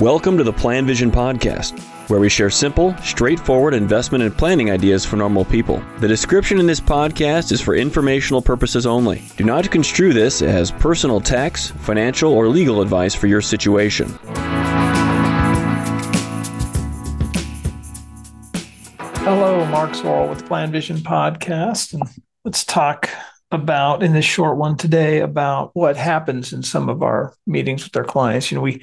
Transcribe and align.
Welcome 0.00 0.38
to 0.38 0.44
the 0.44 0.52
PlanVision 0.54 1.10
Podcast, 1.10 1.78
where 2.08 2.20
we 2.20 2.30
share 2.30 2.48
simple, 2.48 2.96
straightforward 3.02 3.74
investment 3.74 4.24
and 4.24 4.34
planning 4.34 4.70
ideas 4.70 5.04
for 5.04 5.16
normal 5.16 5.44
people. 5.44 5.84
The 5.98 6.08
description 6.08 6.58
in 6.58 6.66
this 6.66 6.80
podcast 6.80 7.52
is 7.52 7.60
for 7.60 7.74
informational 7.74 8.40
purposes 8.40 8.86
only. 8.86 9.20
Do 9.36 9.44
not 9.44 9.70
construe 9.70 10.14
this 10.14 10.40
as 10.40 10.70
personal 10.70 11.20
tax, 11.20 11.68
financial, 11.68 12.32
or 12.32 12.48
legal 12.48 12.80
advice 12.80 13.14
for 13.14 13.26
your 13.26 13.42
situation. 13.42 14.08
Hello, 19.18 19.66
Mark 19.66 19.90
Zoril 19.90 20.30
with 20.30 20.48
PlanVision 20.48 21.00
Podcast. 21.00 21.92
And 21.92 22.04
let's 22.46 22.64
talk 22.64 23.10
about 23.50 24.02
in 24.02 24.14
this 24.14 24.24
short 24.24 24.56
one 24.56 24.78
today 24.78 25.20
about 25.20 25.72
what 25.74 25.98
happens 25.98 26.54
in 26.54 26.62
some 26.62 26.88
of 26.88 27.02
our 27.02 27.34
meetings 27.46 27.84
with 27.84 27.94
our 27.98 28.04
clients. 28.04 28.50
You 28.50 28.54
know, 28.54 28.62
we 28.62 28.80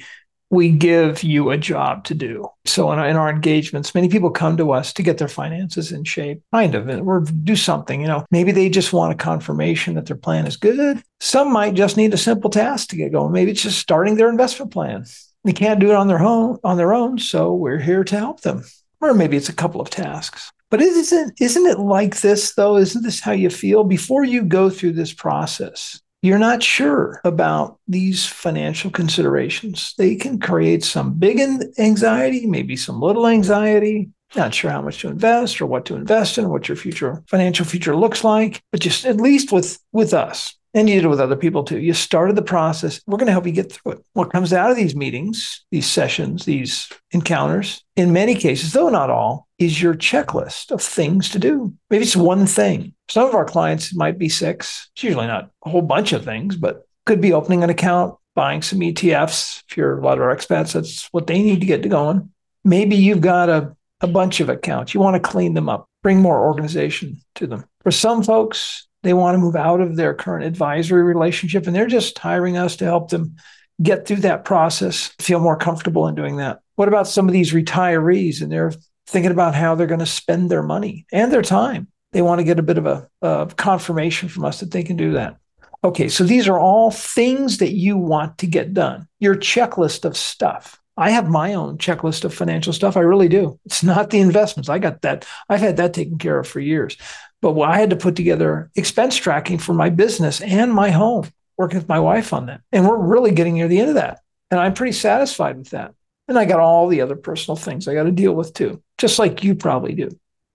we 0.50 0.70
give 0.70 1.22
you 1.22 1.50
a 1.50 1.58
job 1.58 2.04
to 2.04 2.14
do. 2.14 2.48
So 2.64 2.90
in 2.92 2.98
our, 2.98 3.08
in 3.08 3.16
our, 3.16 3.28
engagements, 3.28 3.94
many 3.94 4.08
people 4.08 4.30
come 4.30 4.56
to 4.56 4.72
us 4.72 4.92
to 4.94 5.02
get 5.02 5.18
their 5.18 5.28
finances 5.28 5.92
in 5.92 6.04
shape, 6.04 6.42
kind 6.52 6.74
of, 6.74 6.88
or 7.06 7.20
do 7.20 7.54
something. 7.54 8.00
You 8.00 8.06
know, 8.06 8.24
maybe 8.30 8.52
they 8.52 8.70
just 8.70 8.92
want 8.92 9.12
a 9.12 9.16
confirmation 9.16 9.94
that 9.94 10.06
their 10.06 10.16
plan 10.16 10.46
is 10.46 10.56
good. 10.56 11.02
Some 11.20 11.52
might 11.52 11.74
just 11.74 11.96
need 11.96 12.14
a 12.14 12.18
simple 12.18 12.50
task 12.50 12.88
to 12.90 12.96
get 12.96 13.12
going. 13.12 13.32
Maybe 13.32 13.50
it's 13.50 13.62
just 13.62 13.78
starting 13.78 14.16
their 14.16 14.30
investment 14.30 14.72
plan. 14.72 15.04
They 15.44 15.52
can't 15.52 15.80
do 15.80 15.90
it 15.90 15.96
on 15.96 16.08
their 16.08 16.20
own 16.20 16.58
on 16.64 16.76
their 16.76 16.92
own, 16.92 17.18
so 17.18 17.54
we're 17.54 17.78
here 17.78 18.04
to 18.04 18.18
help 18.18 18.40
them. 18.40 18.64
Or 19.00 19.14
maybe 19.14 19.36
it's 19.36 19.48
a 19.48 19.54
couple 19.54 19.80
of 19.80 19.90
tasks. 19.90 20.50
But 20.70 20.82
isn't 20.82 21.40
isn't 21.40 21.66
it 21.66 21.78
like 21.78 22.20
this 22.20 22.54
though? 22.54 22.76
Isn't 22.76 23.02
this 23.02 23.20
how 23.20 23.32
you 23.32 23.48
feel 23.48 23.84
before 23.84 24.24
you 24.24 24.42
go 24.42 24.68
through 24.68 24.92
this 24.92 25.12
process? 25.12 26.00
You're 26.22 26.38
not 26.38 26.62
sure 26.62 27.20
about 27.24 27.78
these 27.86 28.26
financial 28.26 28.90
considerations. 28.90 29.94
They 29.98 30.16
can 30.16 30.40
create 30.40 30.84
some 30.84 31.14
big 31.14 31.40
anxiety, 31.78 32.46
maybe 32.46 32.76
some 32.76 33.00
little 33.00 33.26
anxiety, 33.26 34.10
not 34.36 34.52
sure 34.52 34.70
how 34.70 34.82
much 34.82 35.00
to 35.00 35.08
invest 35.08 35.60
or 35.60 35.66
what 35.66 35.84
to 35.86 35.96
invest 35.96 36.36
in, 36.36 36.48
what 36.48 36.68
your 36.68 36.76
future 36.76 37.22
financial 37.28 37.64
future 37.64 37.96
looks 37.96 38.24
like. 38.24 38.60
But 38.72 38.80
just 38.80 39.04
at 39.04 39.16
least 39.16 39.52
with 39.52 39.78
with 39.92 40.12
us, 40.12 40.54
and 40.74 40.88
you 40.88 40.96
did 40.96 41.04
it 41.04 41.08
with 41.08 41.20
other 41.20 41.36
people 41.36 41.64
too. 41.64 41.78
You 41.78 41.94
started 41.94 42.36
the 42.36 42.42
process. 42.42 43.00
We're 43.06 43.16
going 43.16 43.26
to 43.26 43.32
help 43.32 43.46
you 43.46 43.52
get 43.52 43.72
through 43.72 43.92
it. 43.92 44.04
What 44.12 44.32
comes 44.32 44.52
out 44.52 44.70
of 44.70 44.76
these 44.76 44.94
meetings, 44.94 45.64
these 45.70 45.86
sessions, 45.86 46.44
these 46.44 46.90
encounters, 47.10 47.82
in 47.96 48.12
many 48.12 48.34
cases, 48.34 48.72
though 48.72 48.90
not 48.90 49.10
all, 49.10 49.48
is 49.58 49.80
your 49.80 49.94
checklist 49.94 50.70
of 50.70 50.82
things 50.82 51.30
to 51.30 51.38
do. 51.38 51.74
Maybe 51.90 52.04
it's 52.04 52.16
one 52.16 52.46
thing. 52.46 52.94
Some 53.08 53.28
of 53.28 53.34
our 53.34 53.44
clients 53.44 53.94
might 53.94 54.18
be 54.18 54.28
six. 54.28 54.90
It's 54.94 55.04
usually 55.04 55.26
not 55.26 55.50
a 55.64 55.70
whole 55.70 55.82
bunch 55.82 56.12
of 56.12 56.24
things, 56.24 56.56
but 56.56 56.86
could 57.06 57.20
be 57.20 57.32
opening 57.32 57.64
an 57.64 57.70
account, 57.70 58.16
buying 58.34 58.62
some 58.62 58.80
ETFs. 58.80 59.62
If 59.68 59.76
you're 59.76 59.98
a 59.98 60.02
lot 60.02 60.18
of 60.18 60.24
our 60.24 60.34
expats, 60.34 60.74
that's 60.74 61.08
what 61.12 61.26
they 61.26 61.42
need 61.42 61.60
to 61.60 61.66
get 61.66 61.88
going. 61.88 62.30
Maybe 62.64 62.96
you've 62.96 63.22
got 63.22 63.48
a, 63.48 63.74
a 64.02 64.06
bunch 64.06 64.40
of 64.40 64.50
accounts. 64.50 64.92
You 64.92 65.00
want 65.00 65.14
to 65.14 65.28
clean 65.28 65.54
them 65.54 65.68
up, 65.68 65.88
bring 66.02 66.20
more 66.20 66.46
organization 66.46 67.20
to 67.36 67.46
them. 67.46 67.64
For 67.82 67.90
some 67.90 68.22
folks, 68.22 68.87
they 69.08 69.14
want 69.14 69.34
to 69.34 69.38
move 69.38 69.56
out 69.56 69.80
of 69.80 69.96
their 69.96 70.12
current 70.12 70.44
advisory 70.44 71.02
relationship 71.02 71.66
and 71.66 71.74
they're 71.74 71.86
just 71.86 72.18
hiring 72.18 72.58
us 72.58 72.76
to 72.76 72.84
help 72.84 73.08
them 73.08 73.36
get 73.82 74.06
through 74.06 74.16
that 74.16 74.44
process, 74.44 75.14
feel 75.18 75.40
more 75.40 75.56
comfortable 75.56 76.06
in 76.08 76.14
doing 76.14 76.36
that. 76.36 76.60
What 76.76 76.88
about 76.88 77.08
some 77.08 77.26
of 77.26 77.32
these 77.32 77.52
retirees 77.52 78.42
and 78.42 78.52
they're 78.52 78.74
thinking 79.06 79.32
about 79.32 79.54
how 79.54 79.74
they're 79.74 79.86
going 79.86 80.00
to 80.00 80.06
spend 80.06 80.50
their 80.50 80.62
money 80.62 81.06
and 81.10 81.32
their 81.32 81.42
time? 81.42 81.88
They 82.12 82.22
want 82.22 82.40
to 82.40 82.44
get 82.44 82.58
a 82.58 82.62
bit 82.62 82.76
of 82.76 82.86
a, 82.86 83.08
a 83.22 83.50
confirmation 83.56 84.28
from 84.28 84.44
us 84.44 84.60
that 84.60 84.72
they 84.72 84.82
can 84.82 84.96
do 84.96 85.12
that. 85.12 85.36
Okay, 85.84 86.08
so 86.08 86.24
these 86.24 86.48
are 86.48 86.58
all 86.58 86.90
things 86.90 87.58
that 87.58 87.72
you 87.72 87.96
want 87.96 88.38
to 88.38 88.46
get 88.46 88.74
done. 88.74 89.06
Your 89.20 89.36
checklist 89.36 90.04
of 90.04 90.16
stuff. 90.16 90.78
I 90.98 91.10
have 91.10 91.28
my 91.28 91.54
own 91.54 91.78
checklist 91.78 92.24
of 92.24 92.34
financial 92.34 92.72
stuff. 92.72 92.96
I 92.96 93.00
really 93.00 93.28
do. 93.28 93.58
It's 93.64 93.84
not 93.84 94.10
the 94.10 94.18
investments. 94.18 94.68
I 94.68 94.80
got 94.80 95.02
that. 95.02 95.24
I've 95.48 95.60
had 95.60 95.76
that 95.76 95.94
taken 95.94 96.18
care 96.18 96.40
of 96.40 96.48
for 96.48 96.58
years. 96.58 96.96
But 97.40 97.58
I 97.60 97.78
had 97.78 97.90
to 97.90 97.96
put 97.96 98.16
together 98.16 98.68
expense 98.74 99.14
tracking 99.14 99.58
for 99.58 99.74
my 99.74 99.90
business 99.90 100.40
and 100.40 100.72
my 100.72 100.90
home, 100.90 101.30
working 101.56 101.78
with 101.78 101.88
my 101.88 102.00
wife 102.00 102.32
on 102.32 102.46
that. 102.46 102.62
And 102.72 102.86
we're 102.86 102.96
really 102.98 103.30
getting 103.30 103.54
near 103.54 103.68
the 103.68 103.78
end 103.78 103.90
of 103.90 103.94
that. 103.94 104.22
And 104.50 104.58
I'm 104.58 104.74
pretty 104.74 104.92
satisfied 104.92 105.56
with 105.56 105.70
that. 105.70 105.94
And 106.26 106.36
I 106.36 106.44
got 106.44 106.58
all 106.58 106.88
the 106.88 107.00
other 107.00 107.14
personal 107.14 107.56
things 107.56 107.86
I 107.86 107.94
got 107.94 108.02
to 108.02 108.10
deal 108.10 108.34
with 108.34 108.52
too, 108.52 108.82
just 108.98 109.20
like 109.20 109.44
you 109.44 109.54
probably 109.54 109.94
do. 109.94 110.10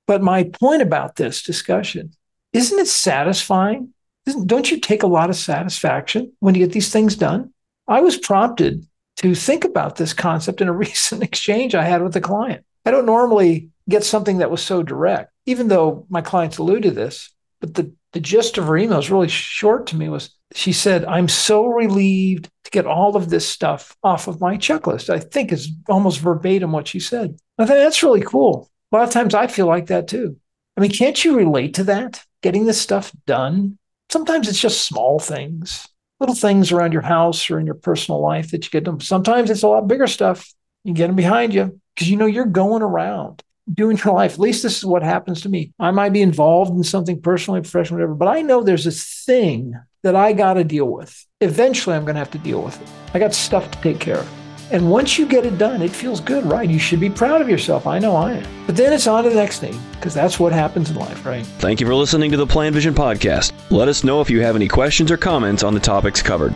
But 0.07 0.21
my 0.21 0.43
point 0.43 0.81
about 0.81 1.15
this 1.15 1.41
discussion 1.41 2.13
isn't 2.51 2.77
it 2.77 2.87
satisfying? 2.87 3.93
Isn't, 4.27 4.45
don't 4.45 4.69
you 4.69 4.79
take 4.79 5.01
a 5.01 5.07
lot 5.07 5.31
of 5.31 5.35
satisfaction 5.35 6.33
when 6.39 6.53
you 6.53 6.65
get 6.65 6.73
these 6.73 6.91
things 6.91 7.15
done? 7.15 7.51
I 7.87 8.01
was 8.01 8.15
prompted 8.15 8.85
to 9.23 9.33
think 9.33 9.63
about 9.63 9.95
this 9.95 10.13
concept 10.13 10.59
in 10.59 10.67
a 10.67 10.73
recent 10.87 11.23
exchange 11.23 11.73
I 11.73 11.85
had 11.85 12.03
with 12.03 12.15
a 12.15 12.21
client. 12.21 12.65
I 12.85 12.91
don't 12.91 13.05
normally 13.05 13.69
get 13.89 14.03
something 14.03 14.39
that 14.39 14.51
was 14.51 14.61
so 14.61 14.83
direct, 14.83 15.31
even 15.45 15.69
though 15.69 16.05
my 16.09 16.21
clients 16.21 16.57
allude 16.57 16.83
to 16.83 16.91
this. 16.91 17.31
But 17.61 17.75
the, 17.75 17.93
the 18.11 18.19
gist 18.19 18.57
of 18.57 18.65
her 18.65 18.77
email 18.77 18.99
is 18.99 19.09
really 19.09 19.29
short 19.29 19.87
to 19.87 19.95
me 19.95 20.09
was 20.09 20.31
she 20.53 20.73
said, 20.73 21.05
I'm 21.05 21.29
so 21.29 21.65
relieved 21.65 22.49
to 22.65 22.71
get 22.71 22.85
all 22.85 23.15
of 23.15 23.29
this 23.29 23.47
stuff 23.47 23.95
off 24.03 24.27
of 24.27 24.41
my 24.41 24.57
checklist. 24.57 25.09
I 25.09 25.19
think 25.19 25.53
is 25.53 25.71
almost 25.87 26.19
verbatim 26.19 26.73
what 26.73 26.89
she 26.89 26.99
said. 26.99 27.37
I 27.57 27.65
think 27.65 27.77
that's 27.77 28.03
really 28.03 28.21
cool. 28.21 28.69
A 28.91 28.97
lot 28.97 29.07
of 29.07 29.13
times 29.13 29.33
I 29.33 29.47
feel 29.47 29.67
like 29.67 29.87
that 29.87 30.09
too. 30.09 30.35
I 30.75 30.81
mean, 30.81 30.91
can't 30.91 31.23
you 31.23 31.37
relate 31.37 31.75
to 31.75 31.85
that? 31.85 32.21
Getting 32.41 32.65
this 32.65 32.81
stuff 32.81 33.13
done? 33.25 33.77
Sometimes 34.09 34.49
it's 34.49 34.59
just 34.59 34.85
small 34.85 35.17
things, 35.17 35.87
little 36.23 36.35
things 36.35 36.71
around 36.71 36.93
your 36.93 37.01
house 37.01 37.49
or 37.49 37.59
in 37.59 37.65
your 37.65 37.75
personal 37.75 38.21
life 38.21 38.51
that 38.51 38.63
you 38.63 38.71
get 38.71 38.85
them. 38.85 39.01
Sometimes 39.01 39.49
it's 39.49 39.63
a 39.63 39.67
lot 39.67 39.87
bigger 39.87 40.07
stuff. 40.07 40.53
You 40.85 40.93
get 40.93 41.07
them 41.07 41.17
behind 41.17 41.53
you 41.53 41.79
because 41.93 42.09
you 42.09 42.15
know 42.15 42.25
you're 42.25 42.45
going 42.45 42.81
around 42.81 43.43
doing 43.71 43.97
your 43.97 44.13
life. 44.13 44.33
At 44.33 44.39
least 44.39 44.63
this 44.63 44.77
is 44.77 44.85
what 44.85 45.03
happens 45.03 45.41
to 45.41 45.49
me. 45.49 45.73
I 45.79 45.91
might 45.91 46.13
be 46.13 46.21
involved 46.21 46.71
in 46.71 46.83
something 46.83 47.21
personally, 47.21 47.59
professionally, 47.59 48.01
whatever, 48.01 48.15
but 48.15 48.29
I 48.29 48.41
know 48.41 48.63
there's 48.63 48.85
this 48.85 49.23
thing 49.25 49.73
that 50.03 50.15
I 50.15 50.33
got 50.33 50.53
to 50.53 50.63
deal 50.63 50.85
with. 50.85 51.25
Eventually, 51.41 51.95
I'm 51.95 52.03
going 52.03 52.15
to 52.15 52.19
have 52.19 52.31
to 52.31 52.37
deal 52.37 52.61
with 52.61 52.81
it. 52.81 52.87
I 53.13 53.19
got 53.19 53.33
stuff 53.33 53.69
to 53.71 53.81
take 53.81 53.99
care 53.99 54.19
of. 54.19 54.42
And 54.71 54.89
once 54.89 55.17
you 55.17 55.25
get 55.25 55.45
it 55.45 55.57
done, 55.57 55.81
it 55.81 55.91
feels 55.91 56.19
good, 56.19 56.45
right? 56.45 56.69
You 56.69 56.79
should 56.79 56.99
be 56.99 57.09
proud 57.09 57.41
of 57.41 57.49
yourself. 57.49 57.85
I 57.85 57.99
know 57.99 58.15
I 58.15 58.33
am. 58.33 58.65
But 58.65 58.75
then 58.75 58.93
it's 58.93 59.07
on 59.07 59.23
to 59.23 59.29
the 59.29 59.35
next 59.35 59.59
thing 59.59 59.79
because 59.93 60.13
that's 60.13 60.39
what 60.39 60.51
happens 60.51 60.89
in 60.89 60.95
life, 60.95 61.25
right? 61.25 61.45
Thank 61.45 61.79
you 61.79 61.85
for 61.85 61.95
listening 61.95 62.31
to 62.31 62.37
the 62.37 62.47
PlanVision 62.47 62.93
podcast. 62.93 63.51
Let 63.69 63.87
us 63.87 64.03
know 64.03 64.21
if 64.21 64.29
you 64.29 64.41
have 64.41 64.55
any 64.55 64.67
questions 64.67 65.11
or 65.11 65.17
comments 65.17 65.63
on 65.63 65.73
the 65.73 65.79
topics 65.79 66.21
covered. 66.21 66.55